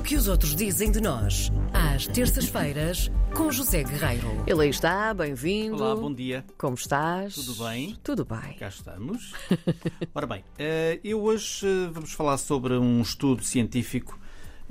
O 0.00 0.02
que 0.02 0.16
os 0.16 0.28
outros 0.28 0.56
dizem 0.56 0.90
de 0.90 0.98
nós, 0.98 1.52
às 1.74 2.06
terças-feiras, 2.06 3.12
com 3.34 3.52
José 3.52 3.84
Guerreiro. 3.84 4.42
Ele 4.46 4.62
aí 4.62 4.70
está, 4.70 5.12
bem-vindo. 5.12 5.76
Olá, 5.76 5.94
bom 5.94 6.10
dia. 6.10 6.42
Como 6.56 6.74
estás? 6.74 7.34
Tudo 7.34 7.62
bem? 7.66 7.94
Tudo 8.02 8.24
bem. 8.24 8.56
Cá 8.58 8.68
estamos. 8.68 9.34
Ora 10.14 10.26
bem, 10.26 10.42
eh, 10.58 10.98
eu 11.04 11.22
hoje 11.22 11.66
eh, 11.66 11.90
vamos 11.92 12.14
falar 12.14 12.38
sobre 12.38 12.78
um 12.78 13.02
estudo 13.02 13.44
científico. 13.44 14.18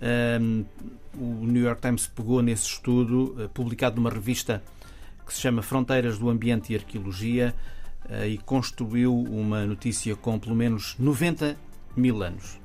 Ehm, 0.02 0.64
O 1.16 1.46
New 1.46 1.62
York 1.64 1.80
Times 1.80 2.08
pegou 2.08 2.42
nesse 2.42 2.66
estudo, 2.66 3.36
eh, 3.40 3.48
publicado 3.54 3.98
numa 3.98 4.10
revista 4.10 4.64
que 5.28 5.32
se 5.32 5.42
chama 5.42 5.62
Fronteiras 5.62 6.18
do 6.18 6.28
Ambiente 6.28 6.74
e 6.74 6.76
Arqueologia, 6.76 7.54
eh, 8.10 8.30
e 8.30 8.38
construiu 8.40 9.16
uma 9.16 9.64
notícia 9.64 10.16
com 10.16 10.40
pelo 10.40 10.56
menos 10.56 10.96
90 10.98 11.56
mil 11.96 12.24
anos. 12.24 12.60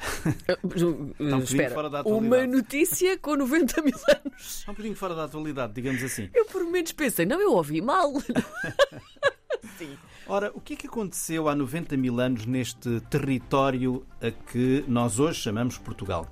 Uh, 0.00 0.52
uh, 0.52 0.88
um 0.88 1.06
bocadinho 1.08 1.42
espera, 1.42 1.74
fora 1.74 1.90
da 1.90 2.02
uma 2.02 2.16
atualidade. 2.16 2.46
notícia 2.46 3.18
com 3.18 3.36
90 3.36 3.82
mil 3.82 3.94
anos. 4.08 4.64
É 4.66 4.70
um 4.70 4.74
bocadinho 4.74 4.96
fora 4.96 5.14
da 5.14 5.24
atualidade, 5.24 5.72
digamos 5.74 6.02
assim. 6.02 6.28
Eu 6.34 6.46
por 6.46 6.64
menos 6.64 6.92
pensei, 6.92 7.26
não, 7.26 7.40
eu 7.40 7.52
ouvi 7.52 7.80
mal. 7.80 8.12
Sim. 9.78 9.96
Ora, 10.26 10.50
o 10.54 10.60
que 10.60 10.74
é 10.74 10.76
que 10.76 10.86
aconteceu 10.86 11.48
há 11.48 11.54
90 11.54 11.96
mil 11.96 12.20
anos 12.20 12.46
neste 12.46 13.00
território 13.10 14.06
a 14.22 14.30
que 14.30 14.84
nós 14.86 15.18
hoje 15.18 15.40
chamamos 15.40 15.76
Portugal? 15.76 16.26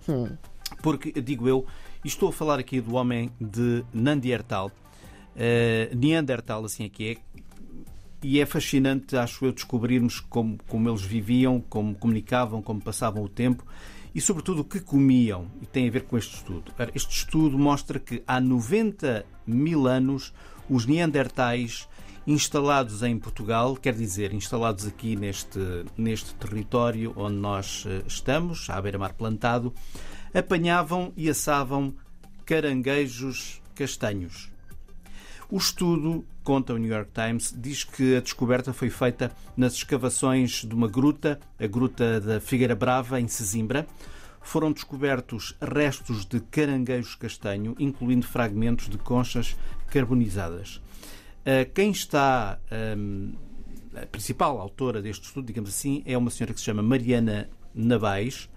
Porque, 0.82 1.12
digo 1.20 1.48
eu, 1.48 1.66
estou 2.04 2.28
a 2.28 2.32
falar 2.32 2.58
aqui 2.58 2.80
do 2.80 2.94
homem 2.94 3.30
de 3.40 3.84
Neandertal, 3.92 4.70
eh, 5.36 5.90
Neandertal, 5.94 6.64
assim 6.64 6.84
é 6.84 6.88
que 6.88 7.10
é, 7.12 7.16
e 8.22 8.40
é 8.40 8.46
fascinante, 8.46 9.16
acho 9.16 9.44
eu, 9.44 9.52
descobrirmos 9.52 10.20
como, 10.20 10.58
como 10.66 10.88
eles 10.88 11.02
viviam, 11.02 11.60
como 11.60 11.94
comunicavam, 11.94 12.60
como 12.60 12.80
passavam 12.80 13.22
o 13.22 13.28
tempo 13.28 13.64
e, 14.14 14.20
sobretudo, 14.20 14.62
o 14.62 14.64
que 14.64 14.80
comiam. 14.80 15.46
E 15.62 15.66
tem 15.66 15.88
a 15.88 15.90
ver 15.90 16.02
com 16.02 16.18
este 16.18 16.36
estudo. 16.36 16.72
Este 16.94 17.14
estudo 17.14 17.58
mostra 17.58 17.98
que 17.98 18.22
há 18.26 18.40
90 18.40 19.24
mil 19.46 19.86
anos 19.86 20.32
os 20.68 20.86
Neandertais 20.86 21.88
instalados 22.26 23.02
em 23.02 23.18
Portugal, 23.18 23.74
quer 23.74 23.94
dizer, 23.94 24.34
instalados 24.34 24.86
aqui 24.86 25.16
neste, 25.16 25.58
neste 25.96 26.34
território 26.34 27.12
onde 27.16 27.36
nós 27.36 27.84
eh, 27.86 28.02
estamos, 28.06 28.68
à 28.68 28.78
beira-mar 28.82 29.14
plantado, 29.14 29.72
apanhavam 30.34 31.10
e 31.16 31.30
assavam 31.30 31.94
caranguejos 32.44 33.62
castanhos. 33.74 34.50
O 35.50 35.56
estudo, 35.56 36.26
conta 36.44 36.74
o 36.74 36.76
New 36.76 36.92
York 36.92 37.10
Times, 37.10 37.54
diz 37.56 37.82
que 37.82 38.16
a 38.16 38.20
descoberta 38.20 38.70
foi 38.74 38.90
feita 38.90 39.32
nas 39.56 39.72
escavações 39.72 40.62
de 40.62 40.74
uma 40.74 40.86
gruta, 40.86 41.40
a 41.58 41.66
Gruta 41.66 42.20
da 42.20 42.38
Figueira 42.38 42.76
Brava, 42.76 43.18
em 43.18 43.26
Sesimbra. 43.26 43.86
Foram 44.42 44.70
descobertos 44.70 45.56
restos 45.58 46.26
de 46.26 46.40
caranguejos 46.40 47.14
castanho, 47.14 47.74
incluindo 47.78 48.26
fragmentos 48.26 48.90
de 48.90 48.98
conchas 48.98 49.56
carbonizadas. 49.90 50.82
Ah, 51.46 51.64
Quem 51.64 51.92
está, 51.92 52.58
hum, 52.98 53.32
a 53.94 54.04
principal 54.04 54.60
autora 54.60 55.00
deste 55.00 55.24
estudo, 55.28 55.46
digamos 55.46 55.70
assim, 55.70 56.02
é 56.04 56.16
uma 56.18 56.30
senhora 56.30 56.52
que 56.52 56.60
se 56.60 56.66
chama 56.66 56.82
Mariana 56.82 57.48
Nabais. 57.74 58.50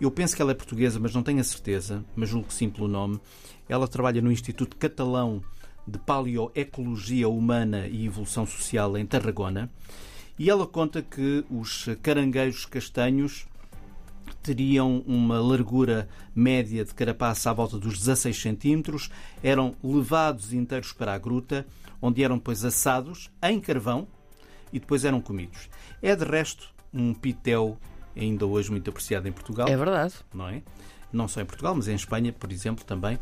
Eu 0.00 0.08
penso 0.08 0.36
que 0.36 0.42
ela 0.42 0.52
é 0.52 0.54
portuguesa, 0.54 1.00
mas 1.00 1.12
não 1.12 1.24
tenho 1.24 1.40
a 1.40 1.44
certeza, 1.44 2.04
mas 2.14 2.28
julgo 2.28 2.46
que 2.46 2.54
sim 2.54 2.70
pelo 2.70 2.86
nome. 2.86 3.20
Ela 3.68 3.88
trabalha 3.88 4.22
no 4.22 4.30
Instituto 4.30 4.76
Catalão 4.76 5.42
de 5.88 5.98
Paleoecologia 5.98 7.28
Humana 7.28 7.86
e 7.86 8.06
Evolução 8.06 8.46
Social 8.46 8.96
em 8.96 9.06
Tarragona. 9.06 9.70
E 10.38 10.48
ela 10.48 10.66
conta 10.66 11.02
que 11.02 11.44
os 11.50 11.88
caranguejos 12.02 12.64
castanhos 12.66 13.46
teriam 14.42 15.02
uma 15.06 15.40
largura 15.40 16.08
média 16.34 16.84
de 16.84 16.94
carapaça 16.94 17.50
à 17.50 17.52
volta 17.52 17.78
dos 17.78 17.98
16 17.98 18.40
centímetros, 18.40 19.10
eram 19.42 19.74
levados 19.82 20.52
inteiros 20.52 20.92
para 20.92 21.12
a 21.12 21.18
gruta, 21.18 21.66
onde 22.00 22.22
eram 22.22 22.36
depois 22.38 22.64
assados 22.64 23.30
em 23.42 23.58
carvão 23.60 24.06
e 24.72 24.78
depois 24.78 25.04
eram 25.04 25.20
comidos. 25.20 25.68
É 26.00 26.14
de 26.14 26.24
resto 26.24 26.68
um 26.92 27.12
pitel 27.12 27.76
ainda 28.16 28.46
hoje 28.46 28.70
muito 28.70 28.88
apreciado 28.90 29.28
em 29.28 29.32
Portugal 29.32 29.68
É 29.68 29.76
verdade. 29.76 30.14
não 30.32 30.48
é? 30.48 30.62
Não 31.12 31.26
só 31.26 31.40
em 31.40 31.46
Portugal, 31.46 31.74
mas 31.74 31.88
em 31.88 31.94
Espanha, 31.94 32.32
por 32.32 32.52
exemplo, 32.52 32.84
também. 32.84 33.18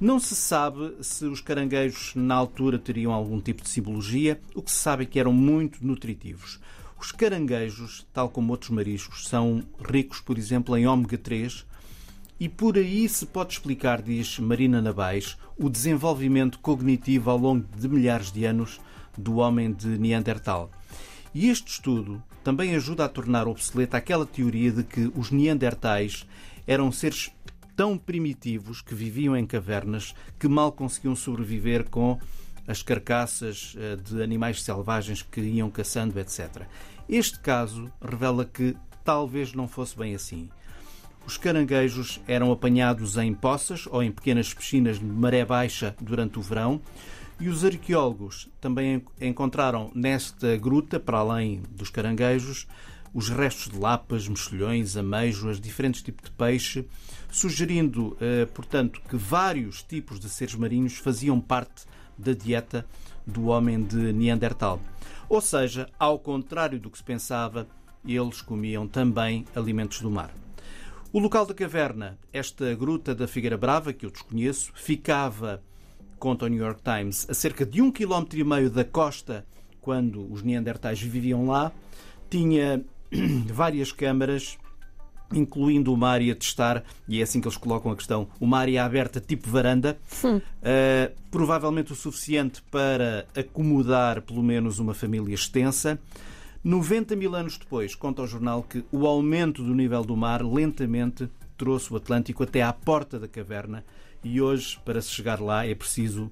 Não 0.00 0.18
se 0.18 0.34
sabe 0.34 0.94
se 1.02 1.26
os 1.26 1.42
caranguejos 1.42 2.14
na 2.14 2.34
altura 2.34 2.78
teriam 2.78 3.12
algum 3.12 3.38
tipo 3.38 3.62
de 3.62 3.68
simbologia. 3.68 4.40
O 4.54 4.62
que 4.62 4.70
se 4.70 4.78
sabe 4.78 5.02
é 5.02 5.06
que 5.06 5.20
eram 5.20 5.30
muito 5.30 5.86
nutritivos. 5.86 6.58
Os 6.98 7.12
caranguejos, 7.12 8.06
tal 8.10 8.30
como 8.30 8.50
outros 8.50 8.70
mariscos, 8.70 9.28
são 9.28 9.62
ricos, 9.86 10.18
por 10.20 10.38
exemplo, 10.38 10.74
em 10.74 10.86
ômega 10.86 11.18
3 11.18 11.66
e 12.40 12.48
por 12.48 12.78
aí 12.78 13.06
se 13.10 13.26
pode 13.26 13.52
explicar, 13.52 14.00
diz 14.00 14.38
Marina 14.38 14.80
Nabais, 14.80 15.36
o 15.58 15.68
desenvolvimento 15.68 16.58
cognitivo 16.60 17.28
ao 17.28 17.36
longo 17.36 17.66
de 17.76 17.86
milhares 17.86 18.32
de 18.32 18.46
anos 18.46 18.80
do 19.18 19.36
homem 19.36 19.70
de 19.70 19.98
Neandertal. 19.98 20.70
E 21.34 21.50
este 21.50 21.72
estudo 21.72 22.22
também 22.42 22.74
ajuda 22.74 23.04
a 23.04 23.08
tornar 23.10 23.46
obsoleta 23.46 23.98
aquela 23.98 24.24
teoria 24.24 24.72
de 24.72 24.82
que 24.82 25.12
os 25.14 25.30
Neandertais 25.30 26.26
eram 26.66 26.90
seres 26.90 27.30
tão 27.80 27.96
primitivos 27.96 28.82
que 28.82 28.94
viviam 28.94 29.34
em 29.34 29.46
cavernas 29.46 30.14
que 30.38 30.46
mal 30.46 30.70
conseguiam 30.70 31.16
sobreviver 31.16 31.88
com 31.88 32.18
as 32.68 32.82
carcaças 32.82 33.74
eh, 33.78 33.96
de 33.96 34.22
animais 34.22 34.62
selvagens 34.62 35.22
que 35.22 35.40
iam 35.40 35.70
caçando, 35.70 36.20
etc. 36.20 36.64
Este 37.08 37.40
caso 37.40 37.90
revela 37.98 38.44
que 38.44 38.76
talvez 39.02 39.54
não 39.54 39.66
fosse 39.66 39.96
bem 39.96 40.14
assim. 40.14 40.50
Os 41.26 41.38
caranguejos 41.38 42.20
eram 42.28 42.52
apanhados 42.52 43.16
em 43.16 43.32
poças 43.32 43.86
ou 43.90 44.02
em 44.02 44.12
pequenas 44.12 44.52
piscinas 44.52 44.98
de 44.98 45.04
maré 45.06 45.42
baixa 45.42 45.96
durante 46.02 46.38
o 46.38 46.42
verão 46.42 46.82
e 47.40 47.48
os 47.48 47.64
arqueólogos 47.64 48.46
também 48.60 49.02
en- 49.20 49.28
encontraram 49.28 49.90
nesta 49.94 50.54
gruta, 50.58 51.00
para 51.00 51.16
além 51.16 51.62
dos 51.70 51.88
caranguejos, 51.88 52.66
os 53.12 53.28
restos 53.28 53.72
de 53.72 53.78
lapas, 53.78 54.28
mexilhões, 54.28 54.96
ameijoas, 54.96 55.60
diferentes 55.60 56.02
tipos 56.02 56.24
de 56.24 56.36
peixe, 56.36 56.86
sugerindo, 57.30 58.16
eh, 58.20 58.46
portanto, 58.46 59.00
que 59.08 59.16
vários 59.16 59.82
tipos 59.82 60.20
de 60.20 60.28
seres 60.28 60.54
marinhos 60.54 60.96
faziam 60.96 61.40
parte 61.40 61.84
da 62.16 62.32
dieta 62.32 62.86
do 63.26 63.46
homem 63.46 63.82
de 63.82 64.12
Neandertal. 64.12 64.80
Ou 65.28 65.40
seja, 65.40 65.88
ao 65.98 66.18
contrário 66.18 66.78
do 66.78 66.90
que 66.90 66.98
se 66.98 67.04
pensava, 67.04 67.66
eles 68.04 68.40
comiam 68.40 68.86
também 68.86 69.44
alimentos 69.54 70.00
do 70.00 70.10
mar. 70.10 70.32
O 71.12 71.18
local 71.18 71.44
da 71.44 71.54
caverna, 71.54 72.18
esta 72.32 72.74
gruta 72.74 73.14
da 73.14 73.26
Figueira 73.26 73.58
Brava, 73.58 73.92
que 73.92 74.06
eu 74.06 74.10
desconheço, 74.10 74.72
ficava, 74.74 75.62
conta 76.18 76.44
o 76.44 76.48
New 76.48 76.62
York 76.62 76.82
Times, 76.82 77.26
a 77.28 77.34
cerca 77.34 77.66
de 77.66 77.82
um 77.82 77.90
quilómetro 77.90 78.38
e 78.38 78.44
meio 78.44 78.70
da 78.70 78.84
costa 78.84 79.44
quando 79.80 80.32
os 80.32 80.42
Neandertais 80.42 81.00
viviam 81.00 81.46
lá. 81.46 81.72
Tinha 82.28 82.84
várias 83.52 83.92
câmaras, 83.92 84.58
incluindo 85.32 85.92
uma 85.92 86.08
área 86.08 86.34
de 86.34 86.44
estar, 86.44 86.84
e 87.08 87.20
é 87.20 87.22
assim 87.22 87.40
que 87.40 87.46
eles 87.46 87.56
colocam 87.56 87.92
a 87.92 87.96
questão, 87.96 88.28
uma 88.40 88.58
área 88.58 88.84
aberta 88.84 89.20
tipo 89.20 89.48
varanda, 89.48 89.98
eh, 90.62 91.12
provavelmente 91.30 91.92
o 91.92 91.96
suficiente 91.96 92.62
para 92.70 93.26
acomodar 93.36 94.22
pelo 94.22 94.42
menos 94.42 94.78
uma 94.78 94.94
família 94.94 95.34
extensa. 95.34 95.98
90 96.62 97.16
mil 97.16 97.34
anos 97.34 97.56
depois, 97.56 97.94
conta 97.94 98.22
o 98.22 98.26
jornal 98.26 98.62
que 98.62 98.84
o 98.92 99.06
aumento 99.06 99.62
do 99.62 99.74
nível 99.74 100.04
do 100.04 100.16
mar 100.16 100.42
lentamente 100.42 101.28
trouxe 101.56 101.92
o 101.92 101.96
Atlântico 101.96 102.42
até 102.42 102.62
à 102.62 102.72
porta 102.72 103.18
da 103.18 103.28
caverna 103.28 103.84
e 104.22 104.40
hoje, 104.40 104.78
para 104.84 105.00
se 105.00 105.10
chegar 105.10 105.40
lá, 105.40 105.66
é 105.66 105.74
preciso 105.74 106.30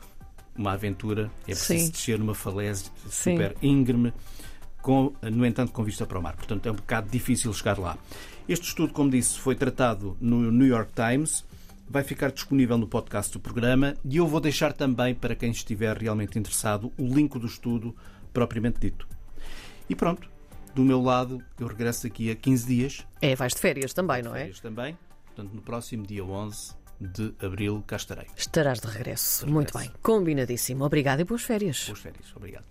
uma 0.56 0.72
aventura, 0.72 1.30
é 1.42 1.52
preciso 1.52 1.86
Sim. 1.86 1.90
descer 1.90 2.18
numa 2.18 2.34
falésia 2.34 2.90
Sim. 3.08 3.32
super 3.32 3.56
íngreme, 3.62 4.12
com, 4.88 5.12
no 5.20 5.44
entanto, 5.44 5.70
com 5.70 5.84
vista 5.84 6.06
para 6.06 6.18
o 6.18 6.22
mar. 6.22 6.34
Portanto, 6.34 6.66
é 6.66 6.72
um 6.72 6.74
bocado 6.74 7.10
difícil 7.10 7.52
chegar 7.52 7.78
lá. 7.78 7.98
Este 8.48 8.68
estudo, 8.68 8.90
como 8.94 9.10
disse, 9.10 9.38
foi 9.38 9.54
tratado 9.54 10.16
no 10.18 10.50
New 10.50 10.66
York 10.66 10.92
Times. 10.94 11.44
Vai 11.86 12.02
ficar 12.02 12.32
disponível 12.32 12.78
no 12.78 12.86
podcast 12.88 13.30
do 13.30 13.38
programa 13.38 13.94
e 14.02 14.16
eu 14.16 14.26
vou 14.26 14.40
deixar 14.40 14.72
também, 14.72 15.14
para 15.14 15.34
quem 15.34 15.50
estiver 15.50 15.94
realmente 15.94 16.38
interessado, 16.38 16.90
o 16.96 17.04
link 17.04 17.38
do 17.38 17.46
estudo 17.46 17.94
propriamente 18.32 18.80
dito. 18.80 19.06
E 19.90 19.94
pronto, 19.94 20.26
do 20.74 20.82
meu 20.82 21.02
lado, 21.02 21.44
eu 21.60 21.66
regresso 21.66 22.04
daqui 22.04 22.30
a 22.30 22.34
15 22.34 22.66
dias. 22.66 23.06
É, 23.20 23.36
vais 23.36 23.52
de 23.52 23.60
férias 23.60 23.92
também, 23.92 24.22
não 24.22 24.34
é? 24.34 24.40
Férias 24.40 24.60
também. 24.60 24.96
Portanto, 25.26 25.52
no 25.52 25.60
próximo 25.60 26.06
dia 26.06 26.24
11 26.24 26.72
de 26.98 27.34
abril, 27.44 27.84
cá 27.86 27.96
estarei. 27.96 28.26
Estarás 28.34 28.80
de 28.80 28.86
regresso. 28.86 29.44
De 29.44 29.52
Muito 29.52 29.70
regresso. 29.74 29.92
bem. 29.92 30.00
Combinadíssimo. 30.02 30.82
Obrigada 30.82 31.20
e 31.20 31.26
boas 31.26 31.42
férias. 31.42 31.84
Boas 31.84 31.98
férias. 31.98 32.32
Obrigado. 32.34 32.64